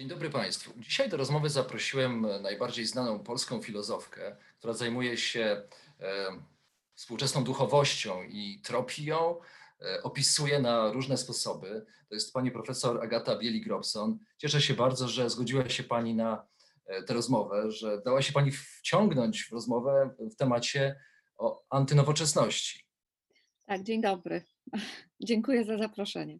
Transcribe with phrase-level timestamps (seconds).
[0.00, 0.72] Dzień dobry Państwu.
[0.76, 5.62] Dzisiaj do rozmowy zaprosiłem najbardziej znaną polską filozofkę, która zajmuje się
[6.00, 6.26] e,
[6.94, 9.36] współczesną duchowością i tropią,
[9.80, 11.86] e, opisuje na różne sposoby.
[12.08, 14.16] To jest pani profesor Agata Bielik-Robson.
[14.38, 16.46] Cieszę się bardzo, że zgodziła się pani na
[16.86, 21.00] e, tę rozmowę, że dała się pani wciągnąć w rozmowę w temacie
[21.36, 22.84] o antynowoczesności.
[23.66, 24.44] Tak, dzień dobry.
[25.28, 26.38] Dziękuję za zaproszenie.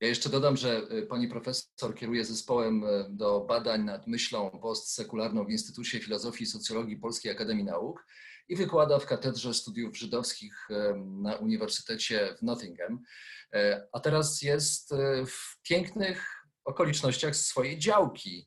[0.00, 5.44] Ja jeszcze dodam, że y, pani profesor kieruje zespołem y, do badań nad myślą postsekularną
[5.44, 8.06] w Instytucie Filozofii i Socjologii Polskiej Akademii Nauk
[8.48, 13.02] i wykłada w Katedrze Studiów Żydowskich y, na Uniwersytecie w Nottingham.
[13.92, 14.94] A teraz jest
[15.26, 16.26] w pięknych
[16.64, 18.46] okolicznościach swojej działki,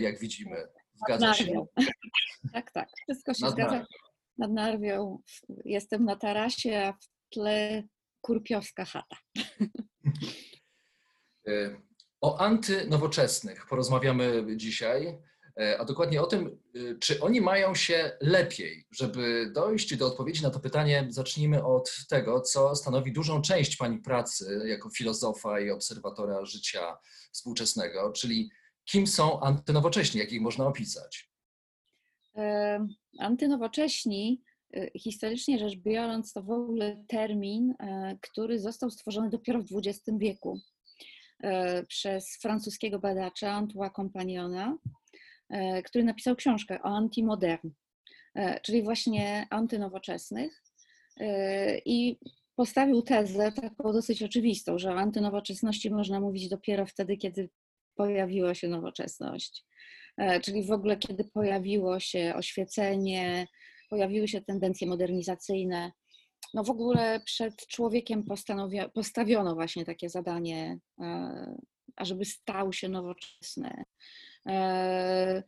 [0.00, 0.68] jak widzimy.
[0.94, 1.66] Zgadza się?
[2.52, 2.88] Tak, tak.
[3.08, 3.70] Wszystko się Nad zgadza.
[3.70, 3.86] Narwią.
[4.38, 5.18] Nad Narwią.
[5.64, 7.82] Jestem na tarasie, a w tle
[8.26, 9.16] kurpiowska chata.
[11.48, 11.80] E,
[12.20, 15.18] o antynowoczesnych porozmawiamy dzisiaj,
[15.60, 18.86] e, a dokładnie o tym, e, czy oni mają się lepiej.
[18.90, 23.98] Żeby dojść do odpowiedzi na to pytanie, zacznijmy od tego, co stanowi dużą część Pani
[23.98, 26.96] pracy jako filozofa i obserwatora życia
[27.32, 28.50] współczesnego, czyli
[28.84, 31.30] kim są antynowocześni, jak ich można opisać?
[33.18, 34.42] Antynowocześni
[34.98, 40.60] historycznie rzecz biorąc, to w ogóle termin, e, który został stworzony dopiero w XX wieku
[41.42, 44.78] e, przez francuskiego badacza Antoine Compagnona,
[45.50, 47.70] e, który napisał książkę o antimodern,
[48.62, 50.62] czyli właśnie antynowoczesnych.
[51.84, 52.18] I
[52.56, 57.48] postawił tezę taką dosyć oczywistą, że o antynowoczesności można mówić dopiero wtedy, kiedy
[57.94, 59.64] pojawiła się nowoczesność.
[60.42, 63.46] Czyli w ogóle, kiedy pojawiło się oświecenie,
[63.90, 65.92] pojawiły się tendencje modernizacyjne.
[66.54, 68.24] No w ogóle przed człowiekiem
[68.94, 71.56] postawiono właśnie takie zadanie, e,
[71.96, 73.84] ażeby stał się nowoczesny.
[74.48, 75.42] E,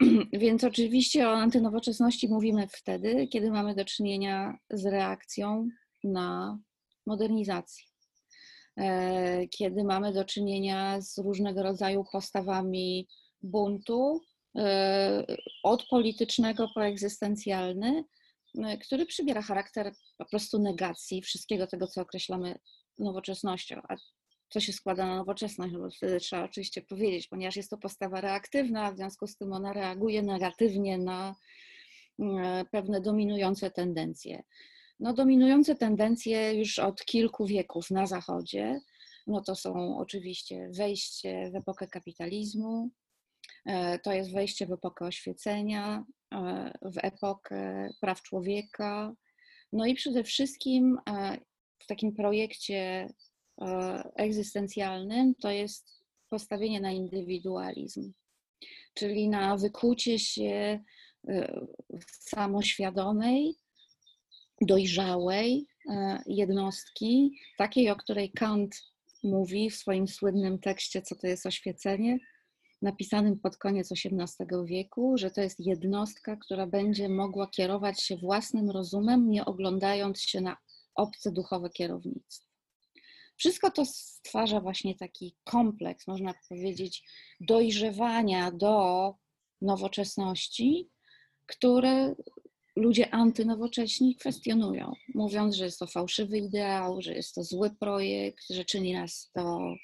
[0.32, 5.68] więc oczywiście o antynowoczesności mówimy wtedy, kiedy mamy do czynienia z reakcją
[6.04, 6.58] na
[7.06, 7.84] modernizację.
[8.76, 13.08] E, kiedy mamy do czynienia z różnego rodzaju postawami
[13.42, 14.20] buntu,
[15.62, 18.04] od politycznego po egzystencjalny,
[18.64, 22.58] e, który przybiera charakter po prostu negacji wszystkiego tego, co określamy
[22.98, 23.80] nowoczesnością.
[23.88, 23.96] A
[24.50, 25.72] co się składa na nowoczesność?
[25.72, 29.52] No bo wtedy trzeba oczywiście powiedzieć, ponieważ jest to postawa reaktywna, w związku z tym
[29.52, 31.34] ona reaguje negatywnie na
[32.20, 34.42] e, pewne dominujące tendencje.
[35.00, 38.80] No, dominujące tendencje już od kilku wieków na Zachodzie,
[39.26, 42.90] no to są oczywiście wejście w epokę kapitalizmu,
[44.02, 46.04] to jest wejście w epokę oświecenia,
[46.34, 49.14] e, w epokę praw człowieka.
[49.72, 51.38] No i przede wszystkim e,
[51.78, 53.08] w takim projekcie
[54.16, 58.12] egzystencjalnym to jest postawienie na indywidualizm,
[58.94, 60.80] czyli na wykłucie się
[62.10, 63.54] samoświadomej,
[64.60, 65.66] dojrzałej
[66.26, 68.76] jednostki, takiej, o której Kant
[69.22, 72.18] mówi w swoim słynnym tekście, co to jest oświecenie,
[72.82, 78.70] napisanym pod koniec XVIII wieku, że to jest jednostka, która będzie mogła kierować się własnym
[78.70, 80.56] rozumem, nie oglądając się na
[80.94, 82.48] obce duchowe kierownictwo.
[83.36, 87.02] Wszystko to stwarza właśnie taki kompleks, można powiedzieć,
[87.40, 89.14] dojrzewania do
[89.62, 90.88] nowoczesności,
[91.46, 92.14] które
[92.76, 98.64] ludzie antynowocześni kwestionują, mówiąc, że jest to fałszywy ideał, że jest to zły projekt, że
[98.64, 99.74] czyni nas to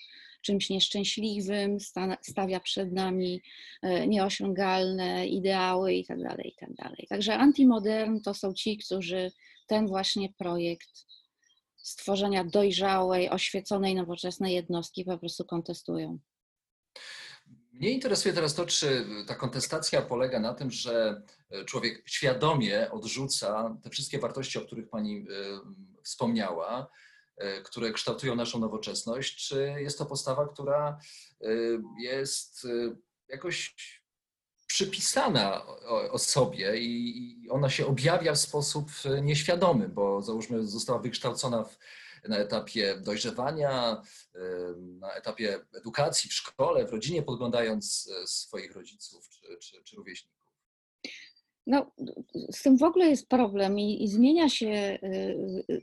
[0.44, 1.78] czymś nieszczęśliwym,
[2.22, 3.42] stawia przed nami
[3.82, 6.28] e, nieosiągalne ideały itd.
[6.28, 6.74] Tak itd.
[6.76, 9.32] Tak Także antimodern to są ci, którzy
[9.66, 10.90] ten właśnie projekt
[11.76, 16.18] stworzenia dojrzałej, oświeconej, nowoczesnej jednostki po prostu kontestują.
[17.72, 21.22] Mnie interesuje teraz to, czy ta kontestacja polega na tym, że
[21.66, 25.24] człowiek świadomie odrzuca te wszystkie wartości, o których Pani e,
[26.02, 26.90] wspomniała,
[27.64, 30.98] które kształtują naszą nowoczesność, czy jest to postawa, która
[31.40, 31.48] e,
[32.00, 32.96] jest e,
[33.28, 33.74] jakoś
[34.66, 38.90] przypisana o, sobie i ona się objawia w sposób
[39.22, 41.78] nieświadomy, bo załóżmy została wykształcona w
[42.28, 44.02] na etapie dojrzewania,
[44.76, 50.33] na etapie edukacji w szkole, w rodzinie, podglądając swoich rodziców czy, czy, czy rówieśników?
[51.66, 51.90] No,
[52.50, 54.98] z tym w ogóle jest problem i, i, zmienia się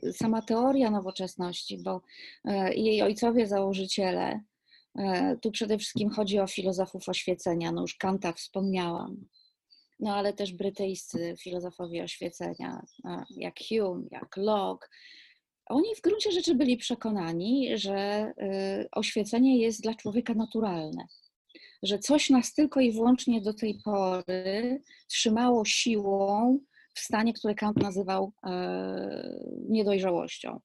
[0.04, 2.00] y, sama teoria nowoczesności, bo
[2.74, 4.40] jej ojcowie założyciele,
[5.42, 9.28] tu przede wszystkim chodzi o filozofów oświecenia, no już Kanta wspomniałam,
[10.00, 12.82] no ale też brytyjscy filozofowie oświecenia,
[13.36, 14.88] jak Hume, jak Locke,
[15.66, 18.32] oni w gruncie rzeczy byli przekonani, że
[18.82, 21.06] y, oświecenie jest dla człowieka naturalne,
[21.82, 26.58] że coś nas tylko i wyłącznie do tej pory trzymało siłą
[26.94, 29.38] w stanie, który Kant nazywał e,
[29.68, 30.60] niedojrzałością.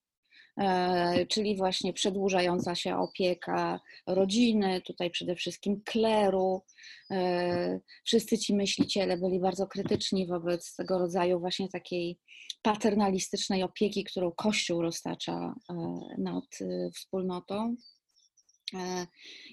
[0.60, 6.64] E, czyli właśnie przedłużająca się opieka rodziny, tutaj przede wszystkim kleru.
[7.12, 12.20] E, wszyscy ci myśliciele byli bardzo krytyczni wobec tego rodzaju właśnie takiej
[12.62, 15.54] paternalistycznej opieki, którą Kościół roztacza
[16.18, 16.46] nad
[16.96, 17.76] wspólnotą.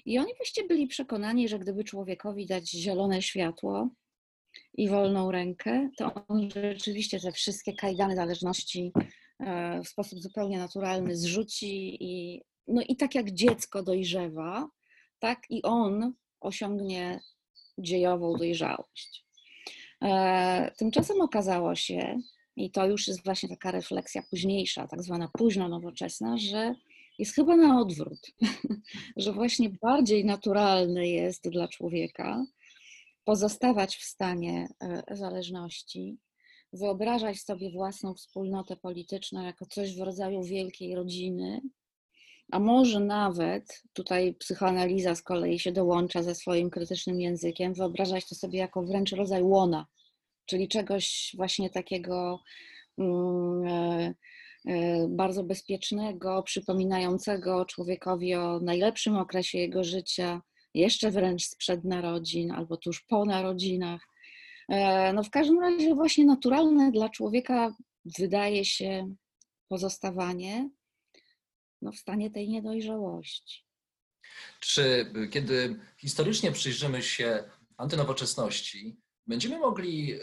[0.05, 3.89] I oni właściwie byli przekonani, że gdyby człowiekowi dać zielone światło
[4.73, 8.91] i wolną rękę, to on rzeczywiście te wszystkie kajdany zależności
[9.39, 14.69] E, w sposób zupełnie naturalny zrzuci i, no i tak jak dziecko dojrzewa,
[15.19, 17.19] tak i on osiągnie
[17.77, 19.25] dziejową dojrzałość.
[20.01, 22.19] E, tymczasem okazało się,
[22.55, 26.75] i to już jest właśnie taka refleksja późniejsza, tak zwana późno nowoczesna, że
[27.19, 28.31] jest chyba na odwrót,
[29.17, 32.45] że właśnie bardziej naturalne jest dla człowieka
[33.23, 36.17] pozostawać w stanie e, zależności,
[36.73, 41.61] wyobrażać sobie własną wspólnotę polityczną jako coś w rodzaju wielkiej rodziny,
[42.51, 48.35] a może nawet, tutaj psychoanaliza z kolei się dołącza ze swoim krytycznym językiem, wyobrażać to
[48.35, 49.85] sobie jako wręcz rodzaj łona,
[50.45, 52.39] czyli czegoś właśnie takiego
[52.99, 54.13] e,
[55.09, 60.41] bardzo bezpiecznego, przypominającego człowiekowi o najlepszym okresie jego życia,
[60.73, 64.01] jeszcze wręcz sprzed narodzin albo tuż po narodzinach.
[64.69, 67.75] E, no w każdym razie właśnie naturalne dla człowieka
[68.19, 69.15] wydaje się
[69.67, 70.69] pozostawanie
[71.81, 73.65] no, w stanie tej niedojrzałości.
[74.59, 77.43] Czy kiedy historycznie przyjrzymy się
[77.77, 78.97] antynowoczesności,
[79.27, 80.19] będziemy mogli y,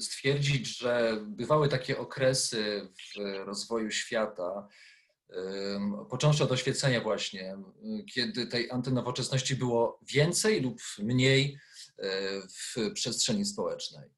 [0.00, 4.68] stwierdzić, że bywały takie okresy w rozwoju świata,
[6.10, 7.56] począwszy od oświecenia właśnie,
[8.14, 11.58] kiedy tej antynowoczesności było więcej lub mniej
[12.50, 14.08] w przestrzeni społecznej.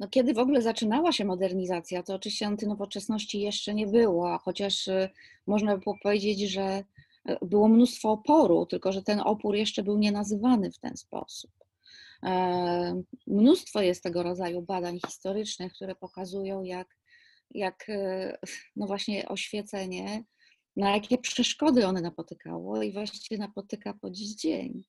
[0.00, 5.10] No, kiedy w ogóle zaczynała się modernizacja, to oczywiście antynowoczesności jeszcze nie było, chociaż y,
[5.46, 6.84] można by było powiedzieć, że
[7.30, 11.50] y, było mnóstwo oporu, tylko że ten opór jeszcze był nie nazywany w ten sposób.
[12.24, 16.96] E, mnóstwo jest tego rodzaju badań historycznych, które pokazują, jak,
[17.50, 18.32] jak y,
[18.76, 20.24] no właśnie oświecenie,
[20.76, 24.84] na jakie przeszkody one napotykało i właściwie napotyka po dziś dzień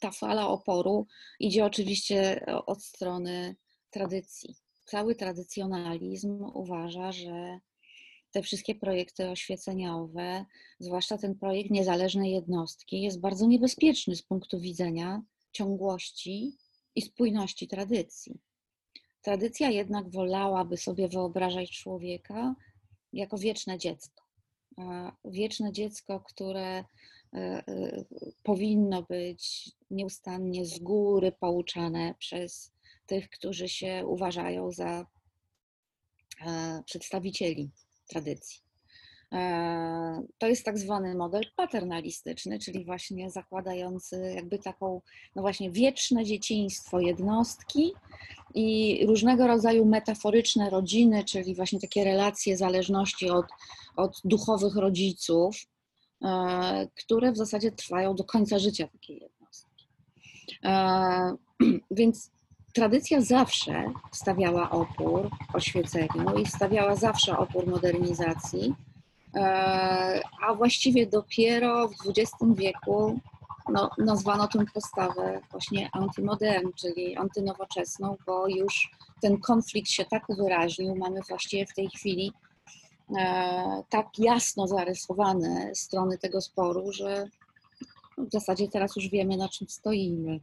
[0.00, 1.06] ta fala oporu
[1.40, 3.56] idzie oczywiście od strony
[3.90, 4.56] tradycji.
[4.84, 7.58] Cały tradycjonalizm uważa, że
[8.34, 10.44] te wszystkie projekty oświeceniowe,
[10.78, 15.22] zwłaszcza ten projekt niezależnej jednostki, jest bardzo niebezpieczny z punktu widzenia
[15.52, 16.56] ciągłości
[16.94, 18.38] i spójności tradycji.
[19.22, 22.54] Tradycja jednak wolałaby sobie wyobrażać człowieka
[23.12, 24.24] jako wieczne dziecko.
[25.24, 26.84] Wieczne dziecko, które
[27.34, 28.04] E, e,
[28.42, 32.72] powinno być nieustannie z góry pouczane przez
[33.06, 35.06] tych, którzy się uważają za
[36.46, 37.70] e, przedstawicieli
[38.08, 38.64] tradycji.
[40.38, 45.00] To jest tak zwany model paternalistyczny, czyli właśnie zakładający jakby taką,
[45.36, 47.92] no właśnie wieczne dzieciństwo jednostki
[48.54, 53.46] i różnego rodzaju metaforyczne rodziny, czyli właśnie takie relacje zależności od,
[53.96, 55.56] od duchowych rodziców,
[56.24, 59.88] E, które w zasadzie trwają do końca życia takiej jednostki.
[60.64, 61.36] E,
[61.90, 62.30] więc
[62.74, 68.74] tradycja zawsze stawiała opór oświeceniu i stawiała zawsze opór modernizacji,
[69.36, 73.20] e, a właściwie dopiero w XX wieku
[73.68, 78.90] no, nazwano tę postawę właśnie antymodern, czyli antynowoczesną, bo już
[79.22, 80.96] ten konflikt się tak uwyraźnił.
[80.96, 82.32] Mamy właściwie w tej chwili
[83.18, 87.28] E, tak jasno zarysowane strony tego sporu, że
[88.18, 90.40] w zasadzie teraz już wiemy, na czym stoimy.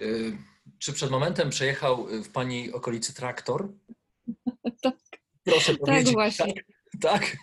[0.00, 0.04] E,
[0.78, 3.68] czy przed momentem przejechał w Pani okolicy traktor?
[4.82, 4.96] tak.
[5.44, 6.12] Proszę tak powiedzieć.
[6.12, 6.52] Właśnie.
[7.00, 7.20] Tak?
[7.20, 7.36] Tak,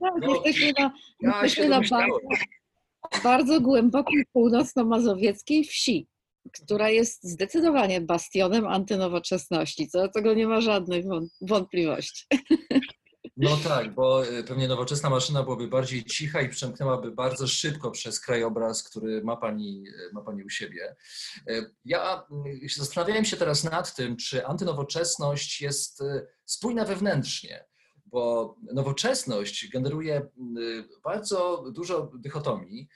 [0.00, 2.18] tak no, jesteśmy na, ja jesteśmy na bardzo,
[3.22, 6.08] bardzo głębokiej północno-mazowieckiej wsi.
[6.52, 9.88] która jest zdecydowanie bastionem antynowoczesności.
[9.88, 11.04] Co do tego nie ma żadnych
[11.40, 12.26] wątpliwości.
[13.36, 18.20] No tak, bo y, pewnie nowoczesna maszyna byłaby bardziej cicha i przemknęłaby bardzo szybko przez
[18.20, 20.96] krajobraz, który ma pani, y, ma pani u siebie.
[21.50, 22.26] Y, ja
[22.76, 26.02] zastanawiałem się teraz nad tym, czy antynowoczesność jest
[26.44, 27.64] spójna wewnętrznie,
[28.06, 30.28] bo nowoczesność generuje
[31.04, 32.88] bardzo dużo dychotomii.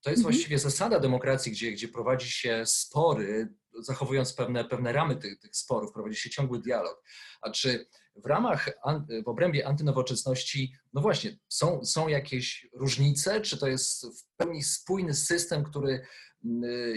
[0.00, 0.22] To jest mhm.
[0.22, 5.92] właściwie zasada demokracji, gdzie, gdzie prowadzi się spory, zachowując pewne, pewne ramy tych, tych sporów,
[5.92, 7.02] prowadzi się ciągły dialog.
[7.40, 7.86] A czy
[8.24, 8.70] w ramach,
[9.24, 13.40] w obrębie antynowoczesności, no właśnie, są, są jakieś różnice?
[13.40, 16.06] Czy to jest w pełni spójny system, który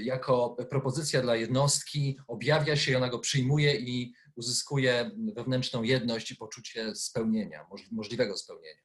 [0.04, 6.96] jako propozycja dla jednostki objawia się ona go przyjmuje i uzyskuje wewnętrzną jedność i poczucie
[6.96, 8.82] spełnienia, możliwego spełnienia?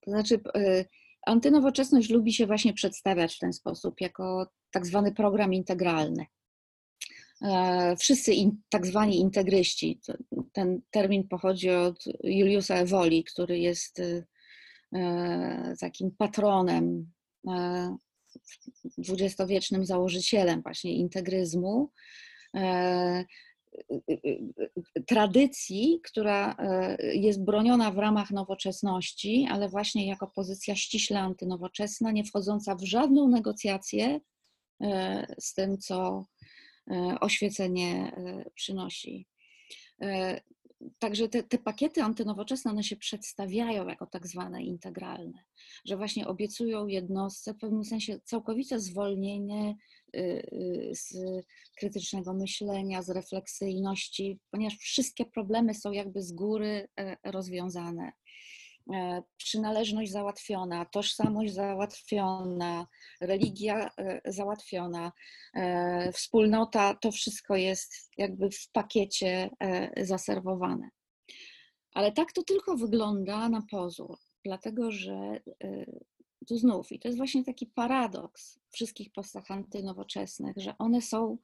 [0.00, 0.84] To znaczy, y,
[1.26, 6.26] antynowoczesność lubi się właśnie przedstawiać w ten sposób, jako tak zwany program integralny.
[7.42, 10.00] E, wszyscy in, tak zwani integryści,
[10.52, 14.00] ten termin pochodzi od Juliusa Ewoli, który jest
[14.94, 17.12] e, takim patronem,
[17.48, 17.96] e,
[18.98, 21.90] dwudziestowiecznym założycielem właśnie integryzmu,
[25.06, 26.56] tradycji, która
[27.14, 33.28] jest broniona w ramach nowoczesności, ale właśnie jako pozycja ściśle antynowoczesna, nie wchodząca w żadną
[33.28, 34.20] negocjację
[35.38, 36.26] z tym, co
[37.20, 39.26] oświecenie e, przynosi.
[40.02, 40.40] E,
[40.98, 45.44] także te, te, pakiety antynowoczesne, one się przedstawiają jako tak zwane integralne,
[45.84, 49.76] że właśnie obiecują jednostce w pewnym sensie całkowite zwolnienie
[50.92, 51.14] z
[51.78, 56.88] krytycznego myślenia, z refleksyjności, ponieważ wszystkie problemy są jakby z góry
[57.24, 58.12] rozwiązane.
[58.92, 62.86] E, przynależność załatwiona, tożsamość załatwiona,
[63.20, 65.12] religia e, załatwiona,
[65.54, 69.50] e, wspólnota, to wszystko jest jakby w pakiecie
[70.02, 70.90] zaserwowane.
[71.94, 75.40] Ale tak to tylko wygląda na pozór, dlatego że
[76.48, 81.38] tu znów, i to jest właśnie taki paradoks wszystkich postach antynowoczesnych, że one są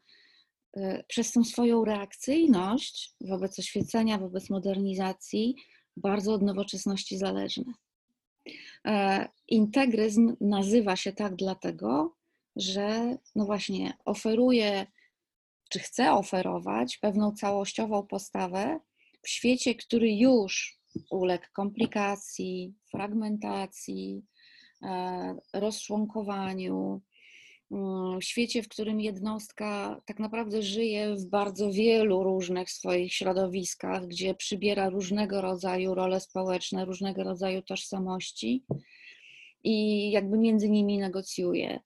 [1.09, 5.57] przez tą swoją reakcyjność wobec oświecenia, wobec modernizacji,
[5.97, 7.73] bardzo od nowoczesności zależne.
[8.87, 12.17] E, integryzm nazywa się tak dlatego,
[12.57, 14.87] że no właśnie oferuje,
[15.71, 18.81] czy chce oferować pewną całościową postawę
[19.23, 20.79] w świecie, który już
[21.11, 24.23] uległ komplikacji, fragmentacji,
[24.83, 27.03] e, rozczłonkowaniu,
[27.71, 34.35] w świecie, w którym jednostka tak naprawdę żyje w bardzo wielu różnych swoich środowiskach, gdzie
[34.35, 38.65] przybiera różnego rodzaju role społeczne, różnego rodzaju tożsamości
[39.65, 41.81] i jakby między nimi negocjuje.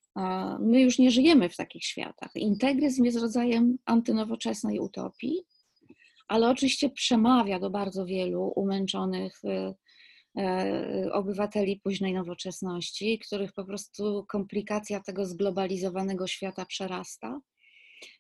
[0.61, 2.31] My już nie żyjemy w takich światach.
[2.35, 5.43] Integryzm jest rodzajem antynowoczesnej utopii,
[6.29, 9.75] ale oczywiście przemawia do bardzo wielu umęczonych y,
[11.13, 17.41] obywateli późnej nowoczesności, których po prostu komplikacja tego zglobalizowanego świata przerasta.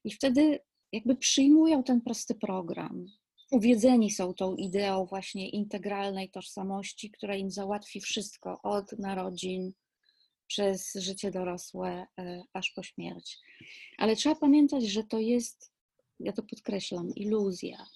[0.04, 0.60] I wtedy
[0.92, 3.06] jakby przyjmują ten prosty program.
[3.50, 9.72] Uwiedzeni są tą ideą właśnie integralnej tożsamości, która im załatwi wszystko od narodzin
[10.46, 13.38] przez życie dorosłe e, aż po śmierć.
[13.98, 15.72] Ale trzeba pamiętać, że to jest,
[16.20, 17.86] ja to podkreślam, iluzja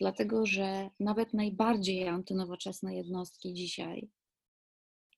[0.00, 4.08] dlatego że nawet najbardziej antynowoczesne jednostki dzisiaj,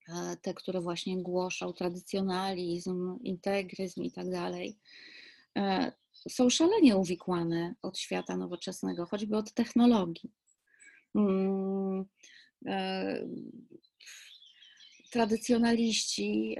[0.08, 4.78] e, te, które właśnie głoszą tradycjonalizm, integryzm i tak dalej,
[5.58, 5.92] e,
[6.28, 10.32] są szalenie uwikłane od świata nowoczesnego, choćby od technologii.
[15.16, 16.56] Tradycjonaliści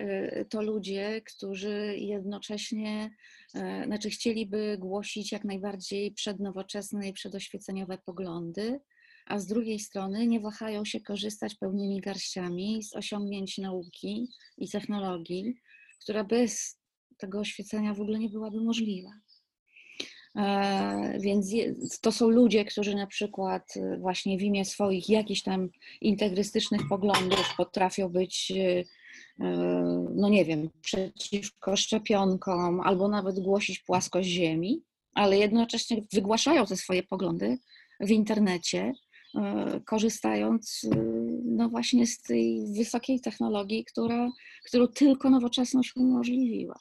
[0.49, 3.11] to ludzie, którzy jednocześnie
[3.57, 8.81] E, znaczy chcieliby głosić jak najbardziej przednowoczesne i przedoświeceniowe poglądy,
[9.27, 15.55] a z drugiej strony nie wahają się korzystać pełnymi garściami z osiągnięć nauki i technologii,
[16.03, 16.79] która bez
[17.17, 19.11] tego oświecenia w ogóle nie byłaby możliwa.
[20.37, 21.51] E, więc
[22.01, 25.69] to są ludzie, którzy na przykład e, właśnie w imię swoich jakichś tam
[26.01, 28.53] integrystycznych poglądów potrafią być
[29.41, 29.47] E,
[30.15, 34.83] no nie wiem, przeciwko szczepionkom, albo nawet głosić płaskość Ziemi,
[35.15, 37.59] ale jednocześnie wygłaszają te swoje poglądy
[38.01, 38.93] w internecie,
[39.87, 40.87] korzystając
[41.45, 44.31] no właśnie z tej wysokiej technologii, która,
[44.65, 46.79] którą tylko nowoczesność umożliwiła.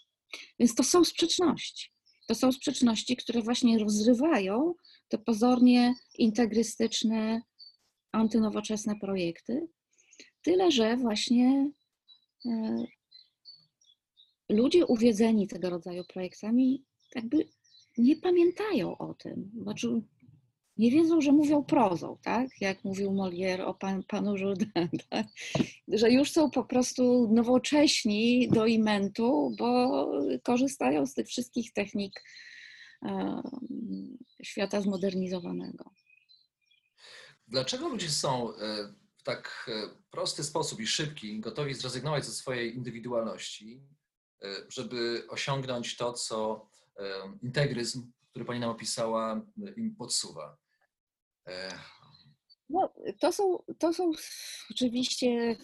[0.59, 1.94] Więc to są sprzeczności.
[2.25, 4.73] To są sprzeczności, które właśnie rozrywają
[5.07, 7.41] te pozornie integrystyczne,
[8.11, 9.67] antynowoczesne projekty.
[10.41, 11.71] Tyle, że właśnie
[12.45, 12.85] E,
[14.49, 16.83] ludzie uwiedzeni tego rodzaju projektami
[17.15, 17.49] jakby
[17.97, 19.51] nie pamiętają o tym.
[19.61, 20.01] Znaczy,
[20.77, 22.61] nie wiedzą, że mówią prozą, tak?
[22.61, 25.27] Jak mówił Molière o pan, panu Jourdain, tak?
[25.87, 30.07] że już są po prostu nowocześni do imentu, bo
[30.43, 32.23] korzystają z tych wszystkich technik
[33.01, 35.91] um, świata zmodernizowanego.
[37.47, 42.75] Dlaczego ludzie są e, w tak e, prosty sposób i szybki gotowi zrezygnować ze swojej
[42.75, 43.81] indywidualności,
[44.43, 46.69] e, żeby osiągnąć to, co
[47.41, 49.41] integryzm, który Pani nam opisała,
[49.77, 50.57] im podsuwa?
[52.69, 54.11] No, to, są, to są
[54.71, 55.57] oczywiście.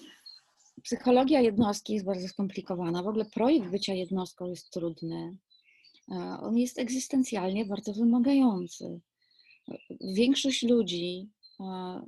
[0.83, 3.03] Psychologia jednostki jest bardzo skomplikowana.
[3.03, 5.37] W ogóle projekt bycia jednostką jest trudny.
[6.41, 8.99] On jest egzystencjalnie bardzo wymagający.
[10.01, 11.29] Większość ludzi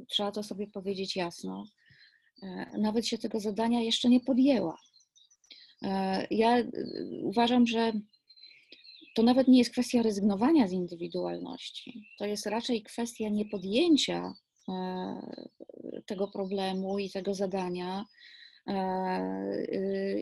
[0.09, 1.65] trzeba to sobie powiedzieć jasno,
[2.43, 4.77] e, nawet się tego zadania jeszcze nie podjęła.
[5.81, 6.71] E, ja e,
[7.21, 7.93] uważam, że
[9.13, 14.33] to nawet nie jest kwestia rezygnowania z indywidualności, to jest raczej kwestia niepodjęcia
[16.05, 18.05] tego problemu i tego zadania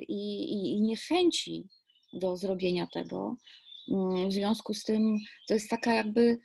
[0.08, 1.68] i, i niechęci
[2.14, 3.36] do zrobienia tego.
[3.92, 5.18] Mm, w związku z tym
[5.48, 6.40] to jest taka jakby,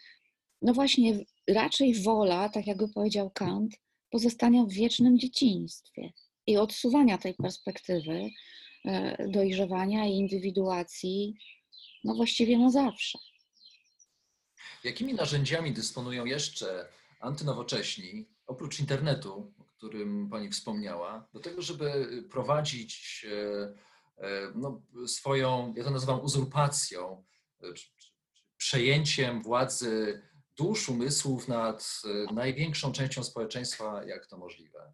[0.63, 3.77] no właśnie, raczej wola, tak jakby powiedział Kant,
[4.11, 6.13] pozostania w wiecznym dzieciństwie
[6.47, 8.31] i odsuwania tej perspektywy
[8.85, 11.35] e, dojrzewania i indywiduacji,
[12.07, 13.19] no właściwie na zawsze.
[14.85, 16.89] Jakimi narzędziami dysponują jeszcze
[17.21, 25.75] antynowocześni, oprócz internetu, o którym Pani wspomniała, do tego, żeby prowadzić e, e, no, swoją,
[25.77, 27.25] ja to nazywam uzurpacją,
[28.57, 30.23] przejęciem władzy
[30.57, 34.93] dusz, umysłów nad największą częścią społeczeństwa, jak to możliwe?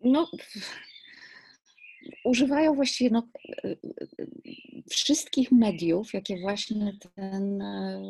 [0.00, 0.30] No,
[2.24, 3.28] używają właściwie no,
[4.90, 8.02] wszystkich mediów, jakie właśnie ten e,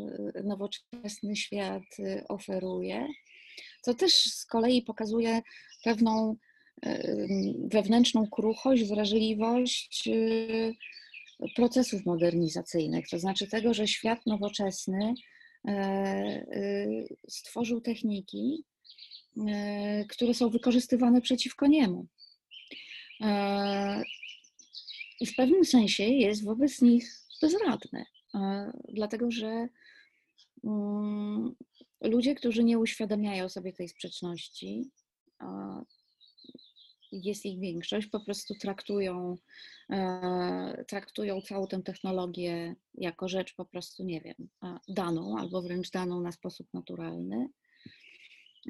[0.44, 3.06] nowoczesny świat y, oferuje.
[3.84, 5.40] To też z kolei pokazuje
[5.84, 6.36] pewną
[6.82, 7.16] e,
[7.68, 10.08] wewnętrzną kruchość, wrażliwość
[11.56, 15.14] procesów modernizacyjnych, to znaczy tego, że świat nowoczesny
[15.64, 16.86] e, e,
[17.28, 18.64] stworzył techniki,
[19.48, 22.06] e, które są wykorzystywane przeciwko niemu.
[25.20, 28.04] I w pewnym sensie jest wobec nich bezradny,
[28.88, 29.68] dlatego że
[30.64, 31.54] mm,
[32.00, 34.90] ludzie, którzy nie uświadamiają sobie tej sprzeczności,
[37.22, 39.36] jest ich większość, po prostu traktują,
[39.90, 44.48] e, traktują całą tę technologię jako rzecz po prostu, nie wiem,
[44.88, 47.48] daną albo wręcz daną na sposób naturalny.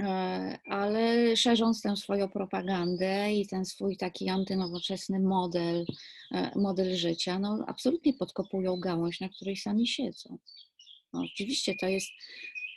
[0.00, 5.86] E, ale szerząc tę swoją propagandę i ten swój taki antynowoczesny model,
[6.32, 10.38] e, model życia, no absolutnie podkopują gałąź, na której sami siedzą.
[11.12, 12.08] No, oczywiście to jest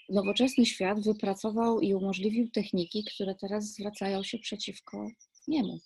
[0.10, 5.08] nowoczesny świat wypracował i umożliwił techniki, które teraz zwracają się przeciwko
[5.48, 5.80] niemu.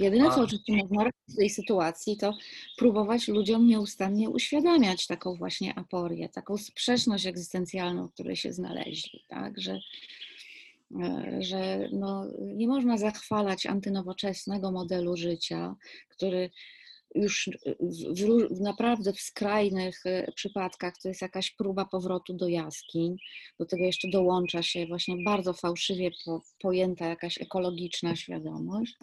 [0.00, 2.34] Jedyne, co oczywiście można robić w tej sytuacji, to
[2.78, 9.60] próbować ludziom nieustannie uświadamiać taką właśnie aporię, taką sprzeczność egzystencjalną, w której się znaleźli, tak?
[9.60, 9.80] że,
[11.00, 15.76] e, że no, nie można zachwalać antynowoczesnego modelu życia,
[16.08, 16.50] który
[17.14, 17.50] już
[17.80, 23.16] w, w, naprawdę w skrajnych e, przypadkach to jest jakaś próba powrotu do jaskiń.
[23.58, 28.94] Do tego jeszcze dołącza się właśnie bardzo fałszywie po, pojęta jakaś ekologiczna świadomość.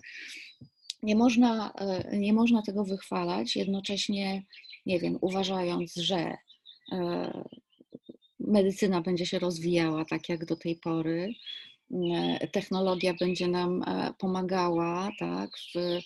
[1.03, 4.43] Nie można, e, nie można tego wychwalać, jednocześnie,
[4.85, 6.37] nie wiem, uważając, że
[6.91, 7.43] e,
[8.39, 11.33] medycyna będzie się rozwijała tak jak do tej pory,
[12.51, 13.83] technologia będzie nam
[14.17, 15.99] pomagała tak, w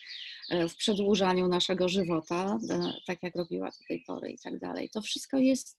[0.51, 4.89] E, w przedłużaniu naszego żywota, e, tak jak robiła do tej pory i tak dalej.
[4.89, 5.77] To wszystko jest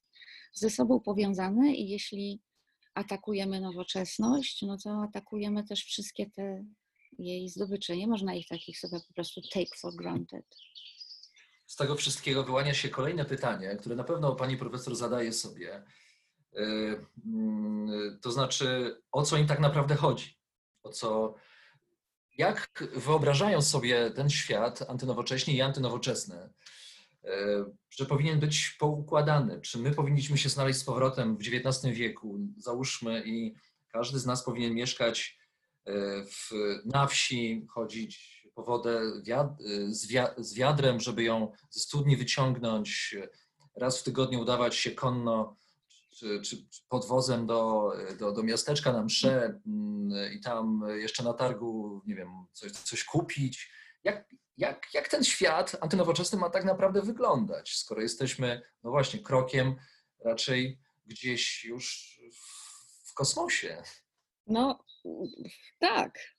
[0.52, 2.40] ze sobą powiązane i jeśli
[2.94, 6.64] atakujemy nowoczesność, no to atakujemy też wszystkie te
[7.18, 7.96] jej zdobycze.
[7.96, 10.44] Nie można ich takich sobie po prostu take for granted.
[11.66, 15.84] Z tego wszystkiego wyłania się kolejne pytanie, które na pewno pani profesor zadaje sobie.
[16.56, 16.62] E,
[17.26, 20.38] mm, to znaczy, o co im tak naprawdę chodzi?
[20.82, 21.34] O co,
[22.38, 27.30] jak wyobrażają sobie ten świat antynowocześnie i antynowoczesny, e,
[27.90, 29.60] że powinien być poukładany?
[29.60, 33.54] Czy my powinniśmy się znaleźć z powrotem w XIX wieku, załóżmy, i
[33.88, 35.41] każdy z nas powinien mieszkać
[36.26, 36.50] w,
[36.84, 39.48] na wsi, chodzić po wodę wiad,
[39.88, 43.16] z, wiad, z wiadrem, żeby ją ze studni wyciągnąć,
[43.76, 45.56] raz w tygodniu udawać się konno
[46.10, 46.56] czy, czy
[46.88, 52.28] podwozem do, do, do miasteczka na msze mm, i tam jeszcze na targu, nie wiem,
[52.52, 53.70] coś, coś kupić
[54.04, 59.76] jak, jak, jak ten świat antynowoczesny ma tak naprawdę wyglądać, skoro jesteśmy, no właśnie, krokiem
[60.24, 62.16] raczej gdzieś już
[63.04, 63.82] w kosmosie?
[64.46, 64.84] No
[65.78, 66.34] tak.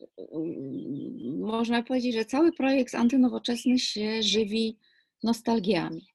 [1.39, 4.77] Można powiedzieć, że cały projekt antynowoczesny się żywi
[5.23, 6.07] nostalgiami.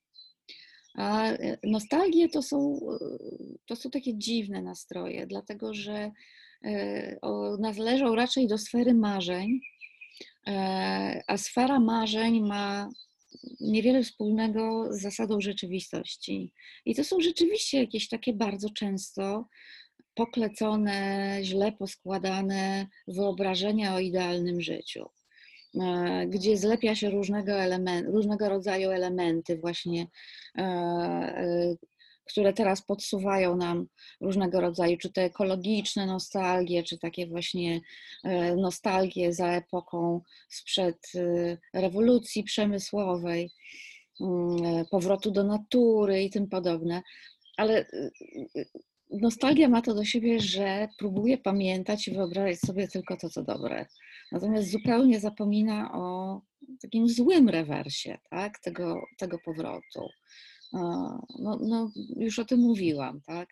[0.94, 1.24] A
[1.64, 2.80] nostalgie to są,
[3.66, 6.12] to są takie dziwne nastroje, dlatego że
[6.64, 7.18] e,
[7.58, 9.60] należą raczej do sfery marzeń,
[10.46, 12.88] e, a sfera marzeń ma
[13.60, 16.52] niewiele wspólnego z zasadą rzeczywistości.
[16.84, 19.48] I to są rzeczywiście jakieś takie bardzo często
[20.18, 25.06] poklecone, źle poskładane wyobrażenia o idealnym życiu,
[25.80, 30.06] e, gdzie zlepia się różnego, element, różnego rodzaju elementy, właśnie,
[30.58, 31.74] e, e,
[32.24, 33.86] które teraz podsuwają nam
[34.20, 37.80] różnego rodzaju, czy te ekologiczne nostalgie, czy takie właśnie
[38.56, 40.98] nostalgie za epoką sprzed
[41.74, 43.50] rewolucji przemysłowej,
[44.20, 47.02] mm, powrotu do natury i tym podobne.
[47.56, 47.86] Ale
[49.10, 53.86] nostalgia ma to do siebie, że próbuje pamiętać i wyobrażać sobie tylko to, co dobre.
[54.32, 56.40] Natomiast zupełnie zapomina o
[56.82, 58.58] takim złym rewersie tak?
[58.58, 60.08] tego, tego powrotu.
[61.38, 63.48] No, no, już o tym mówiłam, tak?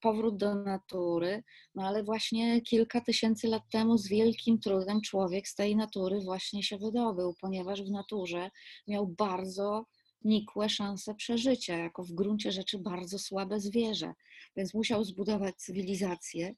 [0.00, 1.42] Powrót do natury,
[1.74, 6.62] no ale właśnie kilka tysięcy lat temu z wielkim trudem człowiek z tej natury właśnie
[6.62, 8.50] się wydobył, ponieważ w naturze
[8.88, 9.86] miał bardzo
[10.24, 14.12] nikłe szanse przeżycia, jako w gruncie rzeczy bardzo słabe zwierzę.
[14.56, 16.54] Więc musiał zbudować cywilizację,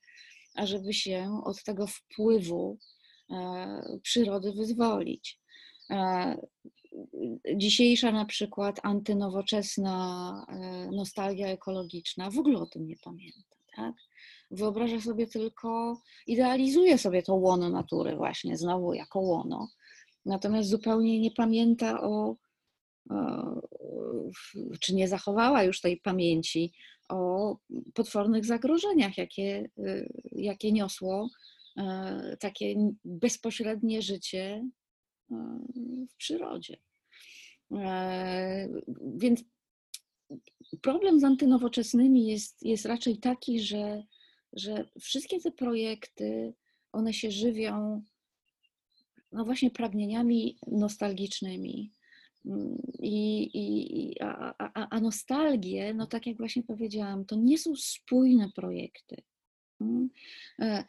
[0.54, 2.78] ażeby się od tego wpływu
[3.30, 5.40] e, przyrody wyzwolić.
[5.90, 6.36] E,
[7.56, 13.56] dzisiejsza na przykład antynowoczesna e, nostalgia ekologiczna w ogóle o tym nie pamięta.
[13.76, 13.94] Tak?
[14.50, 19.68] Wyobraża sobie tylko, idealizuje sobie to łono natury właśnie znowu jako łono,
[20.24, 22.36] natomiast zupełnie nie pamięta o
[24.80, 26.72] czy nie zachowała już tej pamięci
[27.08, 27.56] o
[27.94, 31.30] potwornych zagrożeniach, jakie, y, jakie niosło
[31.76, 34.68] e, takie bezpośrednie życie
[35.30, 35.58] e,
[36.10, 36.76] w przyrodzie.
[37.72, 38.68] E,
[39.16, 39.44] więc
[40.80, 44.02] problem z antynowoczesnymi jest, jest raczej taki, że,
[44.52, 46.54] że wszystkie te projekty,
[46.92, 48.02] one się żywią
[49.32, 51.92] no właśnie pragnieniami nostalgicznymi,
[52.98, 58.50] i, i, a, a, a nostalgie, no tak jak właśnie powiedziałam, to nie są spójne
[58.54, 59.22] projekty.
[59.80, 60.10] Mm.
[60.60, 60.84] E,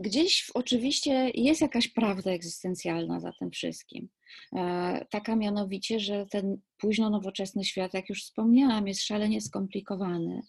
[0.00, 4.08] gdzieś oczywiście jest jakaś prawda egzystencjalna za tym wszystkim.
[4.52, 10.40] E, taka mianowicie, że ten późno nowoczesny świat, jak już wspomniałam, jest szalenie skomplikowany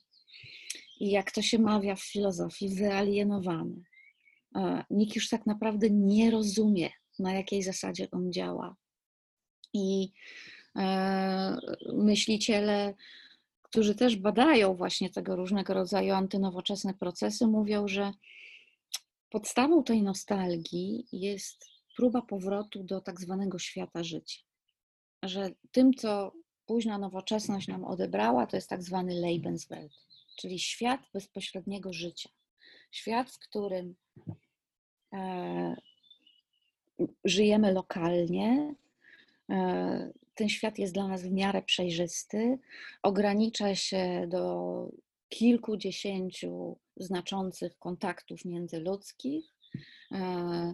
[0.99, 3.83] i jak to się mawia w filozofii, wyalienowany.
[4.55, 8.75] E, nikt już tak naprawdę nie rozumie, na jakiej zasadzie on działa.
[9.73, 10.11] I
[10.75, 11.57] e,
[11.93, 12.93] myśliciele,
[13.61, 18.11] którzy też badają właśnie tego różnego rodzaju antynowoczesne procesy, mówią, że
[19.29, 24.39] podstawą tej nostalgii jest próba powrotu do tak zwanego świata życia.
[25.23, 26.31] Że tym, co
[26.65, 29.93] późna nowoczesność nam odebrała, to jest tak zwany Lebenswelt,
[30.39, 32.29] czyli świat bezpośredniego życia.
[32.91, 33.95] Świat, w którym
[35.13, 35.75] e,
[37.25, 38.75] żyjemy lokalnie,
[40.35, 42.59] ten świat jest dla nas w miarę przejrzysty,
[43.03, 44.91] ogranicza się do
[45.29, 49.45] kilkudziesięciu znaczących kontaktów międzyludzkich.
[50.11, 50.73] E,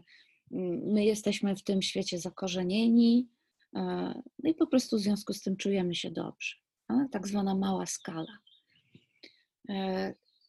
[0.93, 3.27] my jesteśmy w tym świecie zakorzenieni,
[3.75, 3.79] e,
[4.43, 6.55] no i po prostu w związku z tym czujemy się dobrze.
[7.11, 8.37] Tak zwana mała skala.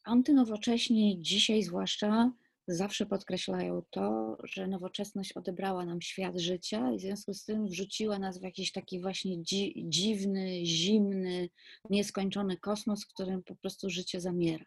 [0.04, 2.32] Antynowocześni dzisiaj zwłaszcza
[2.68, 8.18] zawsze podkreślają to, że nowoczesność odebrała nam świat życia i w związku z tym wrzuciła
[8.18, 11.48] nas w jakiś taki właśnie dzi dziwny, zimny,
[11.90, 14.64] nieskończony kosmos, w którym po prostu życie zamiera.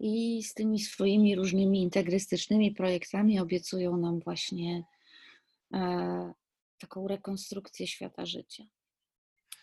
[0.00, 4.84] I z tymi swoimi różnymi integrystycznymi projektami obiecują nam właśnie
[6.78, 8.64] taką rekonstrukcję świata życia.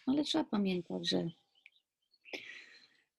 [0.06, 1.30] Ale trzeba pamiętać, że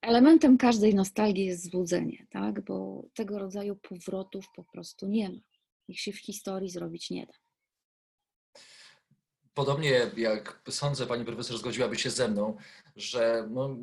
[0.07, 2.61] Elementem każdej nostalgii jest złudzenie, tak?
[2.65, 5.39] bo tego rodzaju powrotów po prostu nie ma.
[5.89, 7.33] Ich się w historii zrobić nie da.
[9.55, 12.57] Podobnie jak sądzę, pani profesor zgodziłaby się ze mną,
[12.97, 13.77] że no,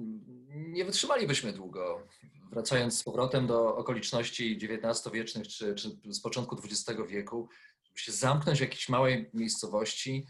[0.49, 2.07] nie wytrzymalibyśmy długo.
[2.51, 7.49] Wracając z powrotem do okoliczności XIX-wiecznych czy, czy z początku XX wieku,
[7.83, 10.25] żeby się zamknąć w jakiejś małej miejscowości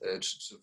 [0.00, 0.56] e, czy, czy,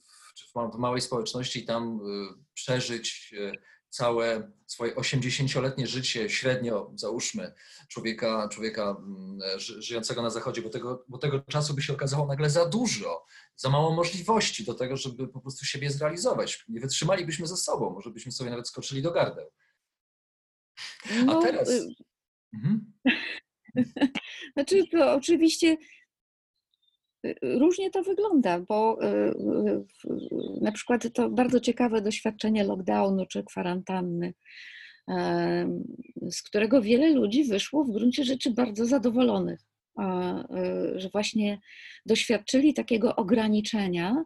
[0.73, 3.51] w małej społeczności i tam e, przeżyć e,
[3.91, 7.53] całe swoje 80-letnie życie, średnio załóżmy,
[7.87, 12.49] człowieka, człowieka mm, żyjącego na Zachodzie, bo tego, bo tego czasu by się okazało nagle
[12.49, 13.25] za dużo,
[13.55, 16.65] za mało możliwości do tego, żeby po prostu siebie zrealizować.
[16.69, 19.51] Nie wytrzymalibyśmy ze sobą, może byśmy sobie nawet skoczyli do gardeł.
[21.11, 21.69] A no, teraz...
[21.69, 21.87] Y,
[22.53, 22.93] mhm.
[24.53, 25.77] Znaczy, to oczywiście
[27.41, 29.33] różnie to wygląda, bo y,
[30.61, 34.33] na przykład to bardzo ciekawe doświadczenie lockdownu czy kwarantanny,
[36.29, 39.59] z którego wiele ludzi wyszło w gruncie rzeczy bardzo zadowolonych,
[40.95, 41.59] że właśnie
[42.05, 44.23] doświadczyli takiego ograniczenia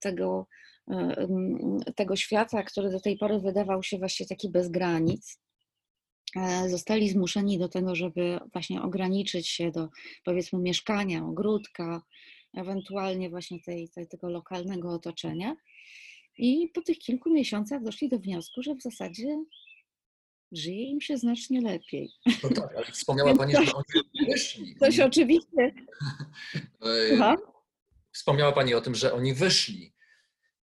[0.00, 0.46] tego,
[1.96, 5.43] tego świata, który do tej pory wydawał się właśnie taki bez granic.
[6.36, 9.88] E, zostali zmuszeni do tego, żeby właśnie ograniczyć się do
[10.24, 12.02] powiedzmy mieszkania, ogródka,
[12.54, 15.56] ewentualnie właśnie tej, tej, tego lokalnego otoczenia.
[16.38, 19.44] I po tych kilku miesiącach doszli do wniosku, że w zasadzie
[20.52, 22.10] żyje im się znacznie lepiej.
[22.42, 24.74] No tak, ale wspomniała Pani, że oni wyszli.
[24.80, 25.74] Coś oczywiście.
[27.20, 27.36] E,
[28.12, 29.93] wspomniała Pani o tym, że oni wyszli.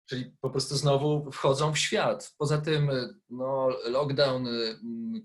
[0.10, 2.36] Czyli po prostu znowu wchodzą w świat.
[2.38, 2.92] Poza tym
[3.30, 4.48] no, lockdown,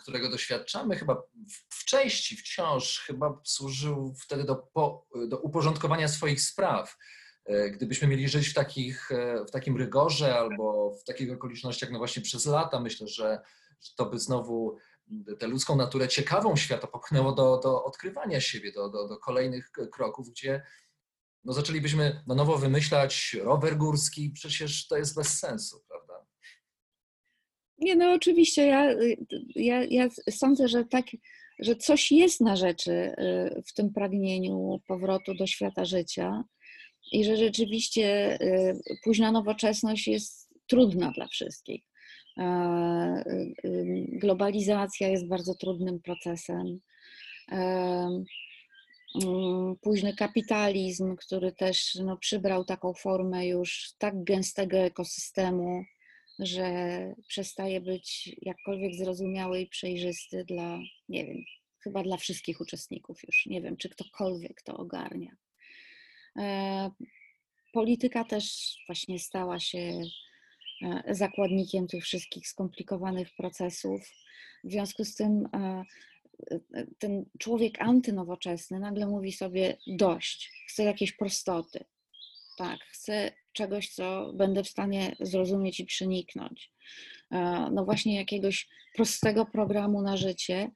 [0.01, 1.23] którego doświadczamy, chyba
[1.69, 6.97] w części wciąż chyba służył wtedy do, po, do uporządkowania swoich spraw.
[7.45, 11.99] E, gdybyśmy mieli żyć w, takich, e, w takim rygorze albo w takich okolicznościach, no
[11.99, 13.41] właśnie przez lata, myślę, że,
[13.81, 14.77] że to by znowu
[15.39, 20.31] tę ludzką naturę ciekawą świata popchnęło do, do odkrywania siebie, do, do, do kolejnych kroków,
[20.31, 20.63] gdzie
[21.45, 26.27] no zaczęlibyśmy na nowo wymyślać rower górski, przecież to jest bez sensu, prawda?
[27.79, 28.95] Nie, no oczywiście, ja,
[29.55, 31.05] ja, ja sądzę, że tak,
[31.59, 36.45] że coś jest na rzeczy y, w tym pragnieniu powrotu do świata życia
[37.13, 41.85] i że rzeczywiście y, późna nowoczesność jest trudna dla wszystkich.
[42.39, 43.55] Y,
[44.13, 46.81] globalizacja jest bardzo trudnym procesem.
[49.23, 55.85] Mm, późny kapitalizm, który też no, przybrał taką formę już tak gęstego ekosystemu,
[56.39, 56.69] że
[57.29, 61.37] przestaje być jakkolwiek zrozumiały i przejrzysty dla, nie wiem,
[61.81, 63.47] chyba dla wszystkich uczestników już.
[63.47, 65.37] Nie wiem, czy ktokolwiek to ogarnia.
[66.39, 66.91] E,
[67.73, 70.01] polityka też właśnie stała się
[70.83, 74.01] e, zakładnikiem tych wszystkich skomplikowanych procesów.
[74.65, 75.85] W związku z tym e,
[76.99, 81.85] ten człowiek antynowoczesny nagle mówi sobie dość, chcę jakiejś prostoty.
[82.59, 86.73] Tak, chcę czegoś, co będę w stanie zrozumieć i przeniknąć.
[87.31, 90.71] E, no właśnie jakiegoś prostego programu na życie,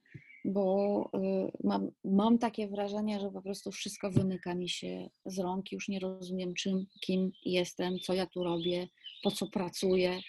[0.45, 5.73] bo e, mam, mam takie wrażenie, że po prostu wszystko wymyka mi się z rąk,
[5.73, 8.89] już nie rozumiem czym, kim jestem, co ja tu robię,
[9.23, 10.21] po co pracuję,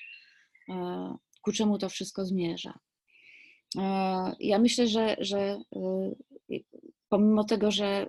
[0.70, 2.80] e, ku czemu to wszystko zmierza.
[4.40, 5.62] Ja myślę, że, że
[6.52, 6.64] y,
[7.10, 8.08] pomimo tego, że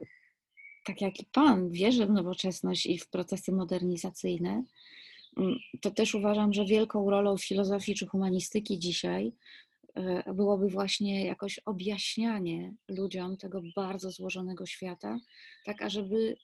[0.85, 4.65] tak jak i Pan wierzę w nowoczesność i w procesy modernizacyjne,
[5.37, 9.33] mm, to też uważam, że wielką rolą filozofii czy humanistyki dzisiaj
[10.29, 15.19] y, byłoby właśnie jakoś objaśnianie ludziom tego bardzo złożonego świata,
[15.65, 16.37] tak ażeby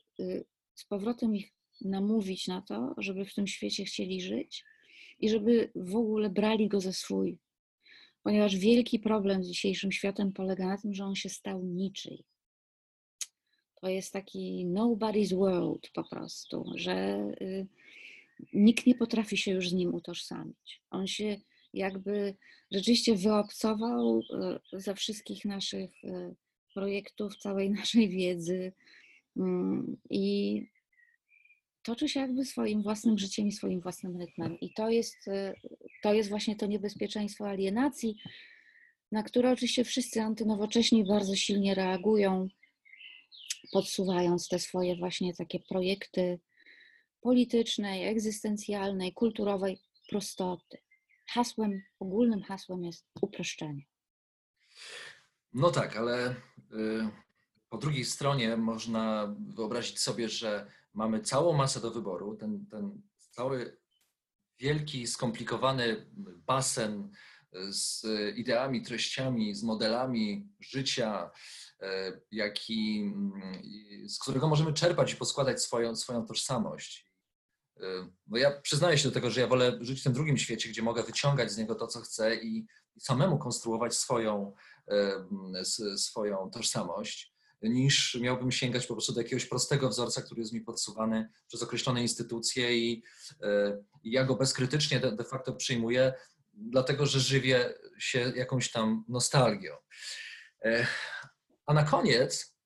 [0.75, 4.65] z powrotem ich namówić na to, żeby w tym świecie chcieli żyć
[5.21, 7.39] i żeby w ogóle brali go ze swój,
[8.27, 12.25] ponieważ wielki problem z dzisiejszym światem polega na tym, że on się stał niczyj.
[13.81, 17.67] To jest taki nobody's world po prostu, że y,
[18.53, 20.83] nikt nie potrafi się już z nim utożsamić.
[20.91, 21.41] On się
[21.73, 22.37] jakby
[22.73, 24.21] rzeczywiście wyobcował
[24.73, 26.35] y, ze wszystkich naszych y,
[26.75, 28.73] projektów, całej naszej wiedzy
[29.37, 30.63] mm, i
[31.87, 34.61] toczy się jakby swoim własnym życiem i swoim własnym rytmem.
[34.61, 35.55] I to jest, y,
[36.03, 38.17] to jest właśnie to niebezpieczeństwo alienacji,
[39.13, 42.49] na które oczywiście wszyscy antynowocześni bardzo silnie reagują,
[43.73, 46.41] podsuwając te swoje właśnie takie projekty
[47.21, 50.79] politycznej, egzystencjalnej, kulturowej prostoty.
[51.29, 53.83] Hasłem, ogólnym hasłem jest uproszczenie.
[55.53, 56.35] No tak, ale y,
[57.69, 63.79] po drugiej stronie można wyobrazić sobie, że mamy całą masę do wyboru, ten, ten cały
[64.59, 66.11] wielki, skomplikowany
[66.47, 67.11] basen
[67.71, 68.07] z
[68.37, 71.31] ideami, treściami, z modelami życia,
[71.81, 73.13] e, jaki,
[74.07, 77.13] z którego możemy czerpać i poskładać swoją, swoją tożsamość.
[77.77, 77.83] E,
[78.27, 80.83] bo ja przyznaję się do tego, że ja wolę żyć w tym drugim świecie, gdzie
[80.83, 84.53] mogę wyciągać z niego to, co chcę i, i samemu konstruować swoją,
[84.89, 85.65] e,
[85.97, 91.29] swoją tożsamość niż miałbym sięgać po prostu do jakiegoś prostego wzorca, który jest mi podsuwany
[91.49, 93.03] przez określone instytucje i,
[93.43, 96.13] e, i ja go bezkrytycznie de, de facto przyjmuję,
[96.55, 99.73] dlatego że żywię się jakąś tam nostalgią.
[101.67, 102.57] A na koniec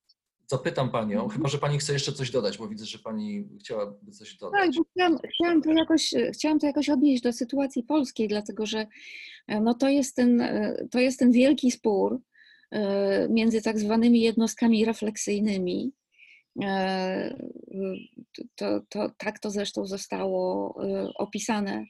[0.47, 1.29] zapytam Panią, mhm.
[1.29, 4.75] chyba że Pani chce jeszcze coś dodać, bo widzę, że Pani chciałaby coś dodać.
[4.75, 8.87] Tak, chciałam, chciałam, to jakoś, chciałam to jakoś odnieść do sytuacji polskiej, dlatego że
[9.47, 10.43] no to, jest ten,
[10.91, 12.21] to jest ten wielki spór
[13.29, 15.91] między tak zwanymi jednostkami refleksyjnymi,
[18.55, 20.75] to, to, tak to zresztą zostało
[21.15, 21.85] opisane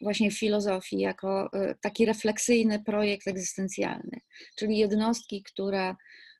[0.00, 4.20] właśnie w filozofii jako e, taki refleksyjny projekt egzystencjalny,
[4.56, 5.96] czyli jednostki, która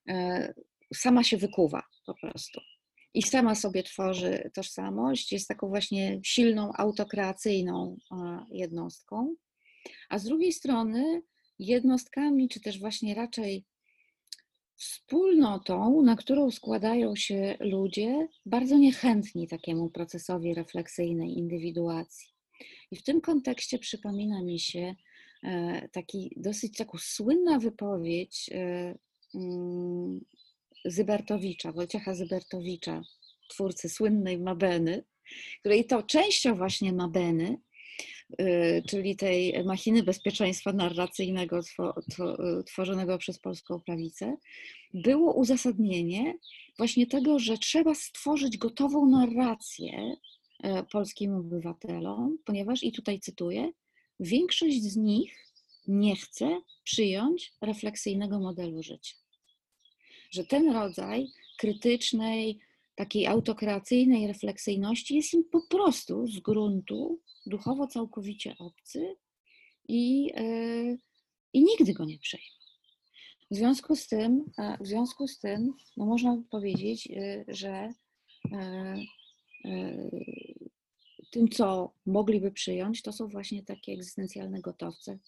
[0.09, 0.55] e,
[0.95, 2.61] sama się wykuwa po prostu
[3.15, 7.97] i sama sobie tworzy tożsamość, jest taką właśnie silną, autokreacyjną
[8.51, 9.35] jednostką,
[10.09, 11.23] a z drugiej strony
[11.59, 13.65] jednostkami, czy też właśnie raczej
[14.81, 22.29] wspólnotą, na którą składają się ludzie bardzo niechętni takiemu procesowi refleksyjnej indywiduacji.
[22.91, 24.95] I w tym kontekście przypomina mi się
[25.43, 28.95] e, taki dosyć taką słynna wypowiedź e,
[29.35, 30.21] mm,
[30.85, 33.03] Zybertowicza, Wojciecha Zybertowicza,
[33.49, 35.05] twórcy słynnej Mabeny,
[35.61, 37.59] której to częścią właśnie Mabeny,
[38.89, 41.61] czyli tej machiny bezpieczeństwa narracyjnego
[42.67, 44.37] tworzonego przez polską prawicę,
[44.95, 46.35] było uzasadnienie
[46.79, 50.17] właśnie tego, że trzeba stworzyć gotową narrację
[50.63, 53.73] E, polskim obywatelom, ponieważ, i tutaj cytuję,
[54.21, 55.47] większość z nich
[55.89, 59.15] nie chce przyjąć refleksyjnego modelu życia.
[60.31, 61.27] Że ten rodzaj
[61.59, 62.59] krytycznej,
[62.95, 69.17] takiej autokreacyjnej refleksyjności jest im po prostu z gruntu duchowo całkowicie obcy
[69.89, 70.99] i, yy,
[71.53, 72.61] i nigdy go nie przejmą.
[73.51, 74.45] W związku z tym,
[74.81, 77.93] w związku z tym no można powiedzieć, yy, że
[81.31, 85.19] tym, co mogliby przyjąć, to są właśnie takie egzystencjalne gotowce,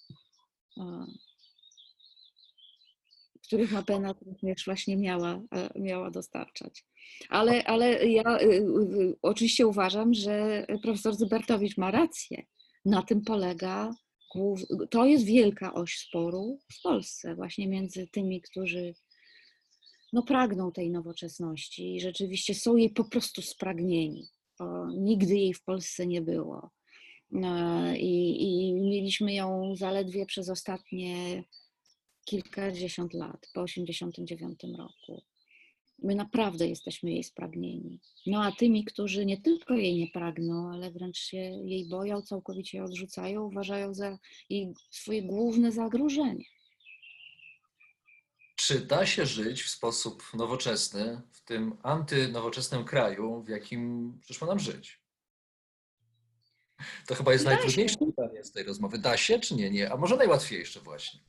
[3.52, 6.84] których Mapena również właśnie miała, e, miała dostarczać.
[7.28, 12.42] Ale, ale ja y, y, y, oczywiście uważam, że profesor Zybertowicz ma rację.
[12.84, 13.94] Na tym polega,
[14.90, 18.94] to jest wielka oś sporu w Polsce, właśnie między tymi, którzy
[20.12, 24.28] no, pragną tej nowoczesności i rzeczywiście są jej po prostu spragnieni
[24.96, 26.70] nigdy jej w Polsce nie było.
[27.44, 31.44] E, I, I, mieliśmy ją zaledwie przez ostatnie
[32.24, 35.22] kilkadziesiąt lat, po 1989 roku.
[36.02, 38.00] My naprawdę jesteśmy jej spragnieni.
[38.26, 42.78] No a tymi, którzy nie tylko jej nie pragną, ale wręcz się jej boją, całkowicie
[42.78, 44.18] ją odrzucają, uważają za
[44.50, 46.44] jej swoje główne zagrożenie.
[48.56, 54.58] Czy da się żyć w sposób nowoczesny w tym antynowoczesnym kraju, w jakim przyszło nam
[54.58, 55.02] żyć?
[57.06, 58.06] To chyba jest da najtrudniejsze się.
[58.06, 58.98] pytanie z tej rozmowy.
[58.98, 59.70] Da się czy nie?
[59.70, 59.92] Nie.
[59.92, 61.20] A może najłatwiejsze właśnie?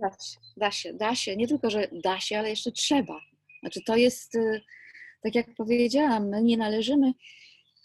[0.00, 1.36] Da się, da się, da się.
[1.36, 3.20] Nie tylko, że da się, ale jeszcze trzeba.
[3.60, 4.62] Znaczy to jest, y,
[5.22, 7.14] tak jak powiedziałam, my nie należymy,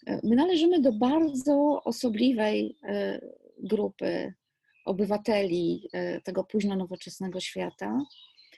[0.09, 4.33] y, my należymy do bardzo osobliwej y, grupy
[4.85, 5.89] obywateli
[6.23, 8.05] tego późno nowoczesnego świata,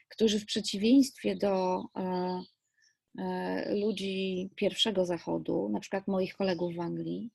[0.09, 1.83] którzy w przeciwieństwie do
[3.75, 7.29] ludzi pierwszego zachodu, na przykład moich kolegów w Anglii,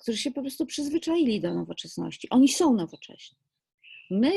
[0.00, 2.30] którzy się po prostu przyzwyczaili do nowoczesności.
[2.30, 3.38] Oni są nowocześni.
[4.10, 4.32] My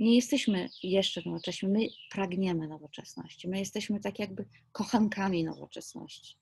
[0.00, 3.48] nie jesteśmy jeszcze nowocześni, my pragniemy nowoczesności.
[3.48, 6.36] My jesteśmy tak jakby kochankami nowoczesności.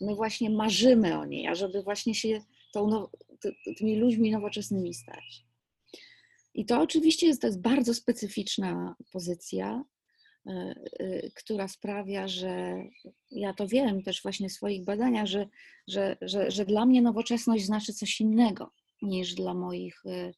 [0.00, 2.40] My właśnie marzymy o niej, ażeby właśnie się
[2.72, 3.06] tą,
[3.76, 5.44] tymi ludźmi nowoczesnymi stać.
[6.54, 9.84] I to oczywiście jest, to jest bardzo specyficzna pozycja,
[10.48, 12.82] E, e, która sprawia, że
[13.30, 15.48] ja to wiem też właśnie w swoich badaniach, że,
[15.88, 20.32] że, że, że dla mnie nowoczesność znaczy coś innego niż dla moich e,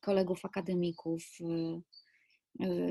[0.00, 1.22] kolegów akademików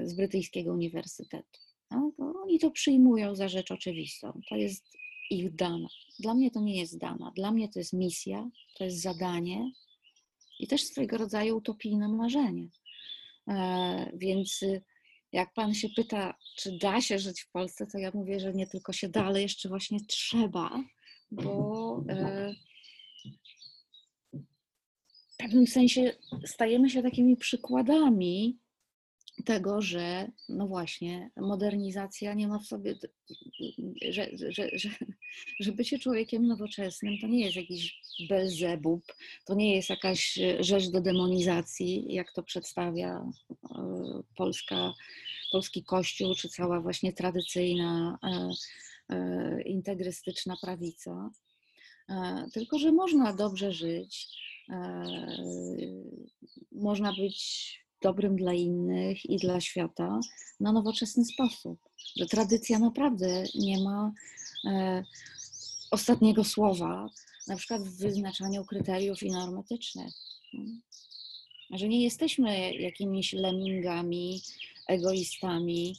[0.04, 1.60] z brytyjskiego uniwersytetu.
[1.92, 2.12] No,
[2.44, 4.42] oni to przyjmują za rzecz oczywistą.
[4.50, 4.98] To jest
[5.30, 5.88] ich dana.
[6.20, 7.32] Dla mnie to nie jest dana.
[7.36, 9.72] Dla mnie to jest misja, to jest zadanie
[10.60, 12.68] i też swojego rodzaju utopijne marzenie.
[14.14, 14.60] Więc
[15.32, 18.68] jak pan się pyta, czy da się żyć w Polsce, to ja mówię, że nie
[18.68, 20.84] tylko się da, ale jeszcze właśnie trzeba,
[21.32, 22.54] bo e,
[25.34, 28.58] w pewnym sensie stajemy się takimi przykładami
[29.44, 32.96] tego, że no właśnie, modernizacja nie ma w sobie,
[34.10, 34.90] że, że, że,
[35.60, 39.04] że bycie człowiekiem nowoczesnym to nie jest jakiś belzebub,
[39.46, 43.32] to nie jest jakaś rzecz do demonizacji, jak to przedstawia
[43.76, 44.94] e, Polska,
[45.52, 48.50] polski kościół, czy cała właśnie tradycyjna, e,
[49.16, 51.30] e, integrystyczna prawica.
[52.54, 54.28] Tylko, że można dobrze żyć,
[56.72, 60.20] można być dobrym dla innych i dla świata
[60.60, 61.80] na nowoczesny sposób.
[62.16, 64.12] Że tradycja naprawdę nie ma
[64.66, 65.04] e,
[65.92, 67.10] ostatniego słowa,
[67.48, 70.14] na przykład w wyznaczaniu kryteriów i norm etycznych.
[70.54, 70.82] Mm.
[71.72, 74.42] Że nie jesteśmy jakimiś lemmingami,
[74.88, 75.96] egoistami,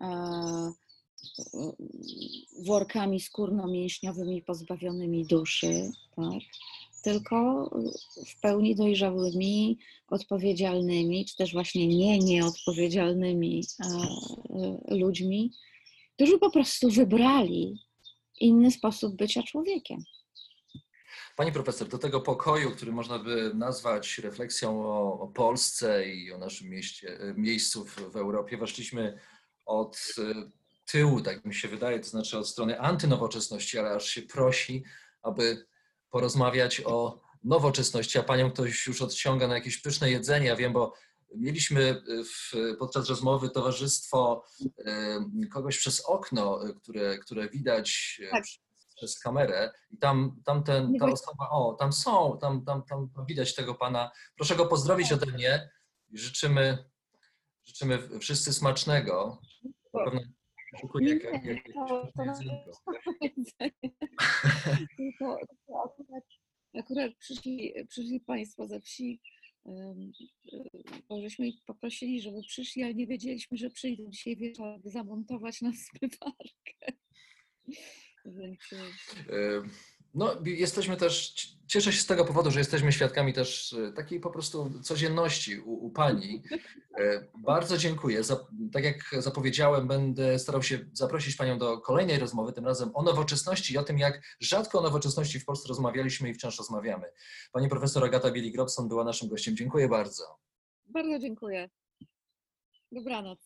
[0.00, 0.72] e,
[2.66, 6.42] workami skórno-mięśniowymi pozbawionymi duszy, tak?
[7.06, 7.70] Tylko
[8.26, 9.78] w pełni dojrzałymi,
[10.08, 15.52] odpowiedzialnymi, czy też właśnie nie nieodpowiedzialnymi e, ludźmi,
[16.14, 17.78] którzy po prostu wybrali
[18.40, 20.04] inny sposób bycia człowiekiem.
[21.36, 26.38] Pani profesor, do tego pokoju, który można by nazwać refleksją o, o Polsce i o
[26.38, 29.18] naszym mieście, miejscu w, w Europie, weszliśmy
[29.66, 30.50] od e,
[30.90, 34.84] tyłu, tak mi się wydaje, to znaczy od strony antynowoczesności, ale aż się prosi,
[35.22, 35.66] aby
[36.10, 40.46] porozmawiać o nowoczesności, a panią ktoś już odciąga na jakieś pyszne jedzenie.
[40.46, 40.94] Ja wiem, bo
[41.34, 44.44] mieliśmy w, podczas rozmowy towarzystwo
[44.86, 45.18] e,
[45.52, 48.44] kogoś przez okno, które, które widać e, Tak.
[48.96, 53.54] przez kamerę i tam, tam ten, ta osoba, o, tam są, tam, tam, tam widać
[53.54, 54.10] tego pana.
[54.36, 55.70] Proszę go pozdrowić ode mnie
[56.10, 56.90] i życzymy,
[57.64, 59.40] życzymy wszyscy smacznego.
[59.94, 60.20] Na pewno
[60.80, 63.74] szykuje jak, jak, jak, to, to jak nawet
[64.96, 66.24] tylko, tylko akurat,
[66.78, 69.20] akurat przyszli, przyszli Państwo ze wsi,
[71.08, 75.72] bo żeśmy ich poprosili, żeby przyszli, ale nie wiedzieliśmy, że przyjdą dzisiaj wieczorem zamontować na
[75.84, 76.92] zmywarkę.
[78.24, 78.58] Więc
[80.16, 81.34] No, jesteśmy też,
[81.66, 85.86] cieszę się z tego powodu, że jesteśmy świadkami też e, takiej po prostu codzienności u,
[85.86, 86.42] u Pani.
[86.98, 88.22] E, Bardzo dziękuję.
[88.72, 93.74] Tak jak zapowiedziałem, będę starał się zaprosić Panią do kolejnej rozmowy, tym razem o nowoczesności
[93.74, 97.06] i o tym, jak rzadko o nowoczesności w Polsce rozmawialiśmy i wciąż rozmawiamy.
[97.52, 99.56] Pani profesor Agata Bielik-Robson była naszym gościem.
[99.56, 100.38] Dziękuję bardzo.
[100.86, 101.70] bardzo dziękuję.
[102.92, 103.38] Dobranoc.